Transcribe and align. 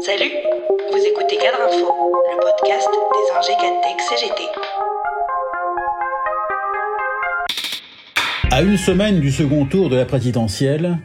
Salut, 0.00 0.30
vous 0.92 1.04
écoutez 1.06 1.36
Cadre 1.36 1.58
Info, 1.66 1.92
le 2.30 2.40
podcast 2.40 2.88
des 3.12 3.54
Cadtech 3.54 4.00
CGT. 4.00 4.42
À 8.50 8.62
une 8.62 8.76
semaine 8.76 9.20
du 9.20 9.30
second 9.30 9.66
tour 9.66 9.90
de 9.90 9.96
la 9.96 10.04
présidentielle, 10.04 10.98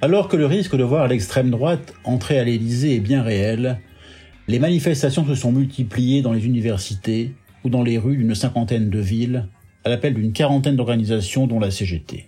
alors 0.00 0.28
que 0.28 0.36
le 0.36 0.46
risque 0.46 0.76
de 0.76 0.82
voir 0.82 1.08
l'extrême 1.08 1.50
droite 1.50 1.94
entrer 2.04 2.38
à 2.38 2.44
l'Élysée 2.44 2.96
est 2.96 3.00
bien 3.00 3.22
réel, 3.22 3.80
les 4.48 4.58
manifestations 4.58 5.26
se 5.26 5.34
sont 5.34 5.52
multipliées 5.52 6.22
dans 6.22 6.32
les 6.32 6.46
universités 6.46 7.32
ou 7.64 7.68
dans 7.68 7.82
les 7.82 7.98
rues 7.98 8.16
d'une 8.16 8.34
cinquantaine 8.34 8.90
de 8.90 8.98
villes, 8.98 9.46
à 9.84 9.88
l'appel 9.88 10.14
d'une 10.14 10.32
quarantaine 10.32 10.76
d'organisations 10.76 11.46
dont 11.46 11.60
la 11.60 11.70
CGT. 11.70 12.26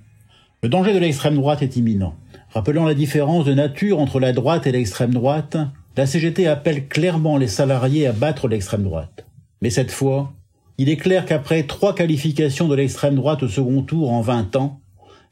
Le 0.62 0.68
danger 0.68 0.92
de 0.92 0.98
l'extrême 0.98 1.34
droite 1.34 1.62
est 1.62 1.76
imminent. 1.76 2.14
Rappelant 2.54 2.84
la 2.84 2.92
différence 2.92 3.46
de 3.46 3.54
nature 3.54 3.98
entre 3.98 4.20
la 4.20 4.34
droite 4.34 4.66
et 4.66 4.72
l'extrême 4.72 5.14
droite, 5.14 5.56
la 5.96 6.06
CGT 6.06 6.46
appelle 6.46 6.86
clairement 6.86 7.38
les 7.38 7.48
salariés 7.48 8.06
à 8.06 8.12
battre 8.12 8.46
l'extrême 8.46 8.82
droite. 8.82 9.26
Mais 9.62 9.70
cette 9.70 9.90
fois, 9.90 10.34
il 10.76 10.90
est 10.90 10.98
clair 10.98 11.24
qu'après 11.24 11.62
trois 11.62 11.94
qualifications 11.94 12.68
de 12.68 12.74
l'extrême 12.74 13.14
droite 13.14 13.42
au 13.42 13.48
second 13.48 13.82
tour 13.82 14.12
en 14.12 14.20
20 14.20 14.56
ans, 14.56 14.80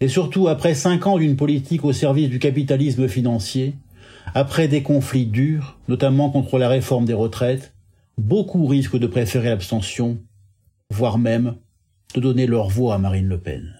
et 0.00 0.08
surtout 0.08 0.48
après 0.48 0.74
cinq 0.74 1.06
ans 1.06 1.18
d'une 1.18 1.36
politique 1.36 1.84
au 1.84 1.92
service 1.92 2.30
du 2.30 2.38
capitalisme 2.38 3.06
financier, 3.06 3.74
après 4.34 4.66
des 4.66 4.82
conflits 4.82 5.26
durs, 5.26 5.76
notamment 5.88 6.30
contre 6.30 6.58
la 6.58 6.68
réforme 6.68 7.04
des 7.04 7.14
retraites, 7.14 7.74
beaucoup 8.16 8.66
risquent 8.66 8.98
de 8.98 9.06
préférer 9.06 9.50
l'abstention, 9.50 10.18
voire 10.90 11.18
même 11.18 11.56
de 12.14 12.20
donner 12.20 12.46
leur 12.46 12.68
voix 12.68 12.94
à 12.94 12.98
Marine 12.98 13.28
Le 13.28 13.38
Pen. 13.38 13.79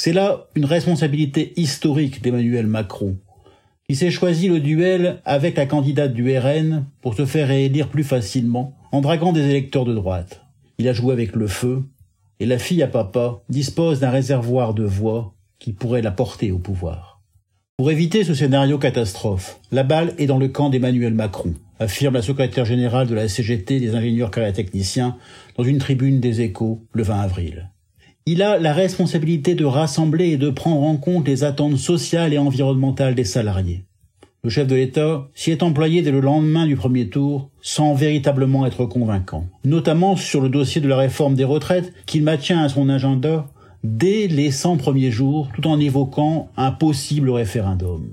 C'est 0.00 0.12
là 0.12 0.46
une 0.54 0.64
responsabilité 0.64 1.52
historique 1.56 2.22
d'Emmanuel 2.22 2.68
Macron, 2.68 3.16
il 3.88 3.96
s'est 3.96 4.12
choisi 4.12 4.46
le 4.46 4.60
duel 4.60 5.20
avec 5.24 5.56
la 5.56 5.66
candidate 5.66 6.12
du 6.12 6.38
RN 6.38 6.84
pour 7.00 7.14
se 7.14 7.26
faire 7.26 7.48
réélire 7.48 7.88
plus 7.88 8.04
facilement 8.04 8.76
en 8.92 9.00
draguant 9.00 9.32
des 9.32 9.50
électeurs 9.50 9.84
de 9.84 9.92
droite. 9.92 10.42
Il 10.78 10.86
a 10.86 10.92
joué 10.92 11.12
avec 11.12 11.34
le 11.34 11.48
feu, 11.48 11.82
et 12.38 12.46
la 12.46 12.60
fille 12.60 12.84
à 12.84 12.86
papa 12.86 13.42
dispose 13.48 13.98
d'un 13.98 14.10
réservoir 14.10 14.72
de 14.72 14.84
voix 14.84 15.34
qui 15.58 15.72
pourrait 15.72 16.00
la 16.00 16.12
porter 16.12 16.52
au 16.52 16.60
pouvoir. 16.60 17.20
Pour 17.76 17.90
éviter 17.90 18.22
ce 18.22 18.34
scénario 18.34 18.78
catastrophe, 18.78 19.58
la 19.72 19.82
balle 19.82 20.14
est 20.16 20.26
dans 20.26 20.38
le 20.38 20.46
camp 20.46 20.70
d'Emmanuel 20.70 21.14
Macron, 21.14 21.54
affirme 21.80 22.14
la 22.14 22.22
secrétaire 22.22 22.66
générale 22.66 23.08
de 23.08 23.16
la 23.16 23.26
CGT 23.26 23.80
des 23.80 23.96
ingénieurs 23.96 24.30
techniciens 24.30 25.16
dans 25.56 25.64
une 25.64 25.78
tribune 25.78 26.20
des 26.20 26.40
échos 26.40 26.86
le 26.92 27.02
20 27.02 27.18
avril. 27.18 27.70
Il 28.30 28.42
a 28.42 28.58
la 28.58 28.74
responsabilité 28.74 29.54
de 29.54 29.64
rassembler 29.64 30.26
et 30.26 30.36
de 30.36 30.50
prendre 30.50 30.82
en 30.82 30.98
compte 30.98 31.26
les 31.26 31.44
attentes 31.44 31.78
sociales 31.78 32.34
et 32.34 32.38
environnementales 32.38 33.14
des 33.14 33.24
salariés. 33.24 33.86
Le 34.44 34.50
chef 34.50 34.66
de 34.66 34.74
l'État 34.74 35.28
s'y 35.34 35.50
est 35.50 35.62
employé 35.62 36.02
dès 36.02 36.10
le 36.10 36.20
lendemain 36.20 36.66
du 36.66 36.76
premier 36.76 37.08
tour 37.08 37.48
sans 37.62 37.94
véritablement 37.94 38.66
être 38.66 38.84
convaincant, 38.84 39.46
notamment 39.64 40.14
sur 40.14 40.42
le 40.42 40.50
dossier 40.50 40.82
de 40.82 40.88
la 40.88 40.98
réforme 40.98 41.36
des 41.36 41.44
retraites 41.44 41.94
qu'il 42.04 42.22
maintient 42.22 42.62
à 42.62 42.68
son 42.68 42.90
agenda 42.90 43.48
dès 43.82 44.26
les 44.26 44.50
100 44.50 44.76
premiers 44.76 45.10
jours 45.10 45.48
tout 45.54 45.66
en 45.66 45.80
évoquant 45.80 46.50
un 46.58 46.70
possible 46.70 47.30
référendum. 47.30 48.10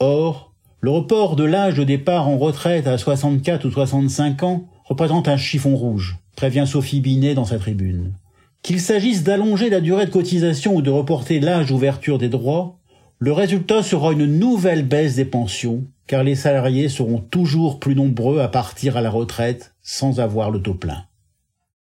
Or, 0.00 0.52
le 0.80 0.90
report 0.90 1.36
de 1.36 1.44
l'âge 1.44 1.74
de 1.74 1.84
départ 1.84 2.26
en 2.26 2.36
retraite 2.36 2.88
à 2.88 2.98
64 2.98 3.64
ou 3.64 3.70
65 3.70 4.42
ans 4.42 4.64
représente 4.82 5.28
un 5.28 5.36
chiffon 5.36 5.76
rouge, 5.76 6.18
prévient 6.34 6.64
Sophie 6.66 7.00
Binet 7.00 7.36
dans 7.36 7.44
sa 7.44 7.60
tribune. 7.60 8.14
Qu'il 8.62 8.80
s'agisse 8.80 9.24
d'allonger 9.24 9.70
la 9.70 9.80
durée 9.80 10.06
de 10.06 10.10
cotisation 10.10 10.76
ou 10.76 10.82
de 10.82 10.90
reporter 10.90 11.40
l'âge 11.40 11.66
d'ouverture 11.66 12.18
des 12.18 12.28
droits, 12.28 12.78
le 13.18 13.32
résultat 13.32 13.82
sera 13.82 14.12
une 14.12 14.26
nouvelle 14.26 14.86
baisse 14.86 15.16
des 15.16 15.24
pensions, 15.24 15.84
car 16.06 16.22
les 16.22 16.36
salariés 16.36 16.88
seront 16.88 17.18
toujours 17.18 17.80
plus 17.80 17.96
nombreux 17.96 18.40
à 18.40 18.46
partir 18.46 18.96
à 18.96 19.00
la 19.00 19.10
retraite 19.10 19.74
sans 19.82 20.20
avoir 20.20 20.52
le 20.52 20.62
taux 20.62 20.74
plein. 20.74 21.04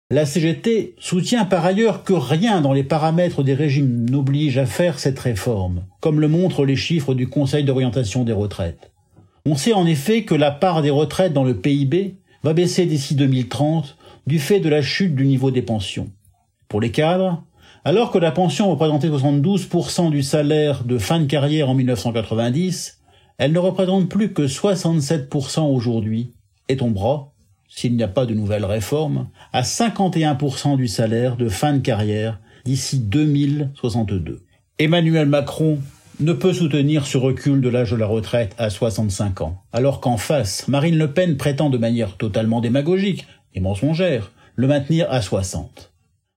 La 0.09 0.25
CGT 0.25 0.95
soutient 0.99 1.43
par 1.43 1.65
ailleurs 1.65 2.03
que 2.03 2.13
rien 2.13 2.61
dans 2.61 2.71
les 2.71 2.83
paramètres 2.83 3.43
des 3.43 3.55
régimes 3.55 4.09
n'oblige 4.09 4.57
à 4.57 4.65
faire 4.65 4.99
cette 4.99 5.19
réforme, 5.19 5.83
comme 5.99 6.21
le 6.21 6.27
montrent 6.29 6.65
les 6.65 6.75
chiffres 6.75 7.13
du 7.13 7.27
Conseil 7.27 7.65
d'orientation 7.65 8.23
des 8.23 8.31
retraites. 8.31 8.91
On 9.45 9.55
sait 9.55 9.73
en 9.73 9.85
effet 9.85 10.23
que 10.23 10.35
la 10.35 10.51
part 10.51 10.81
des 10.81 10.91
retraites 10.91 11.33
dans 11.33 11.43
le 11.43 11.57
PIB 11.57 12.15
va 12.43 12.53
baisser 12.53 12.85
d'ici 12.85 13.15
2030 13.15 13.97
du 14.27 14.39
fait 14.39 14.61
de 14.61 14.69
la 14.69 14.81
chute 14.81 15.15
du 15.15 15.25
niveau 15.25 15.51
des 15.51 15.61
pensions. 15.61 16.09
Les 16.79 16.91
cadres, 16.91 17.43
alors 17.85 18.11
que 18.11 18.17
la 18.17 18.31
pension 18.31 18.69
représentait 18.69 19.09
72% 19.09 20.09
du 20.09 20.23
salaire 20.23 20.83
de 20.83 20.97
fin 20.97 21.19
de 21.19 21.25
carrière 21.25 21.69
en 21.69 21.73
1990, 21.73 23.01
elle 23.37 23.51
ne 23.51 23.59
représente 23.59 24.09
plus 24.09 24.31
que 24.31 24.43
67% 24.43 25.61
aujourd'hui 25.61 26.33
et 26.69 26.77
tombera, 26.77 27.33
s'il 27.67 27.95
n'y 27.95 28.03
a 28.03 28.07
pas 28.07 28.25
de 28.25 28.33
nouvelle 28.33 28.65
réforme, 28.65 29.27
à 29.51 29.63
51% 29.63 30.77
du 30.77 30.87
salaire 30.87 31.35
de 31.35 31.49
fin 31.49 31.73
de 31.73 31.79
carrière 31.79 32.39
d'ici 32.63 32.99
2062. 32.99 34.43
Emmanuel 34.79 35.27
Macron 35.27 35.79
ne 36.19 36.33
peut 36.33 36.53
soutenir 36.53 37.05
ce 37.05 37.17
recul 37.17 37.59
de 37.59 37.69
l'âge 37.69 37.91
de 37.91 37.97
la 37.97 38.05
retraite 38.05 38.55
à 38.57 38.69
65 38.69 39.41
ans, 39.41 39.63
alors 39.73 39.99
qu'en 39.99 40.17
face, 40.17 40.67
Marine 40.67 40.97
Le 40.97 41.11
Pen 41.11 41.37
prétend 41.37 41.69
de 41.69 41.77
manière 41.77 42.17
totalement 42.17 42.61
démagogique 42.61 43.25
et 43.55 43.59
mensongère 43.59 44.31
le 44.55 44.67
maintenir 44.67 45.11
à 45.11 45.21
60. 45.21 45.92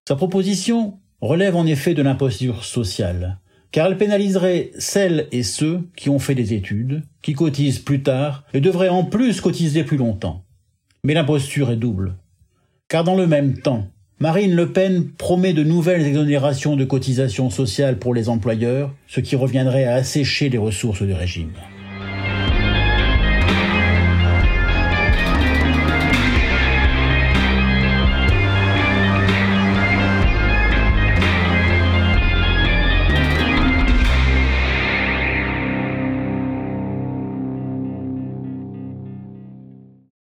Sa 0.09 0.15
proposition 0.15 0.99
relève 1.21 1.57
en 1.57 1.67
effet 1.67 1.93
de 1.93 2.03
l'imposture 2.03 2.65
sociale, 2.65 3.39
car 3.73 3.89
elle 3.89 3.99
pénaliserait 3.99 4.71
celles 4.79 5.27
et 5.33 5.43
ceux 5.43 5.81
qui 5.97 6.11
ont 6.11 6.21
fait 6.21 6.37
des 6.37 6.55
études, 6.55 7.03
qui 7.23 7.33
cotisent 7.33 7.81
plus 7.81 8.05
tard 8.05 8.45
et 8.55 8.61
devraient 8.61 8.89
en 8.89 9.03
plus 9.03 9.41
cotiser 9.41 9.83
plus 9.83 9.97
longtemps. 9.97 10.45
Mais 11.03 11.15
l'imposture 11.15 11.73
est 11.73 11.77
double, 11.77 12.15
car 12.87 13.03
dans 13.03 13.17
le 13.17 13.27
même 13.27 13.59
temps, 13.59 13.89
Marine 14.21 14.55
Le 14.55 14.71
Pen 14.73 15.11
promet 15.11 15.53
de 15.53 15.65
nouvelles 15.65 16.07
exonérations 16.07 16.77
de 16.77 16.85
cotisations 16.85 17.51
sociales 17.51 17.99
pour 17.99 18.15
les 18.15 18.29
employeurs, 18.29 18.95
ce 19.09 19.19
qui 19.19 19.35
reviendrait 19.35 19.87
à 19.87 19.95
assécher 19.95 20.49
les 20.49 20.59
ressources 20.59 21.03
du 21.03 21.15
régime. 21.15 21.53